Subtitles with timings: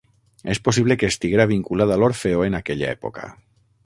[0.53, 3.29] És possible que estiguera vinculat a l'Orfeó en aquella època.